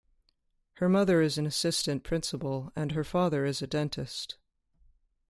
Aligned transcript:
Her 0.77 0.89
mother 0.89 1.21
is 1.21 1.37
an 1.37 1.45
assistant 1.45 2.03
principal 2.03 2.71
and 2.75 2.93
her 2.93 3.03
father 3.03 3.45
is 3.45 3.61
a 3.61 3.67
dentist. 3.67 4.35